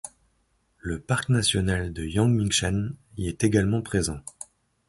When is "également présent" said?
3.43-4.19